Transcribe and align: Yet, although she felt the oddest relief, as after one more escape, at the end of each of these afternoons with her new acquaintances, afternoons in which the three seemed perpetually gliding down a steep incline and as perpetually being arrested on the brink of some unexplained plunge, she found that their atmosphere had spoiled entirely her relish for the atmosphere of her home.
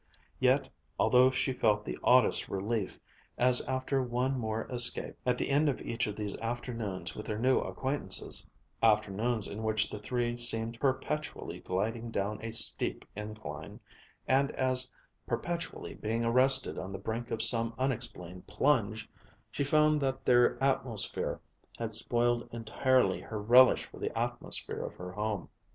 Yet, 0.39 0.67
although 0.97 1.29
she 1.29 1.53
felt 1.53 1.85
the 1.85 1.95
oddest 2.03 2.49
relief, 2.49 2.99
as 3.37 3.61
after 3.67 4.01
one 4.01 4.35
more 4.35 4.63
escape, 4.71 5.15
at 5.27 5.37
the 5.37 5.51
end 5.51 5.69
of 5.69 5.79
each 5.79 6.07
of 6.07 6.15
these 6.15 6.35
afternoons 6.37 7.15
with 7.15 7.27
her 7.27 7.37
new 7.37 7.59
acquaintances, 7.59 8.43
afternoons 8.81 9.47
in 9.47 9.61
which 9.61 9.91
the 9.91 9.99
three 9.99 10.37
seemed 10.37 10.79
perpetually 10.79 11.59
gliding 11.59 12.09
down 12.09 12.39
a 12.43 12.49
steep 12.51 13.05
incline 13.15 13.79
and 14.27 14.49
as 14.53 14.89
perpetually 15.27 15.93
being 15.93 16.25
arrested 16.25 16.79
on 16.79 16.91
the 16.91 16.97
brink 16.97 17.29
of 17.29 17.43
some 17.43 17.71
unexplained 17.77 18.47
plunge, 18.47 19.07
she 19.51 19.63
found 19.63 20.01
that 20.01 20.25
their 20.25 20.57
atmosphere 20.63 21.39
had 21.77 21.93
spoiled 21.93 22.49
entirely 22.51 23.21
her 23.21 23.39
relish 23.39 23.85
for 23.85 23.99
the 23.99 24.17
atmosphere 24.17 24.81
of 24.83 24.95
her 24.95 25.11
home. 25.11 25.47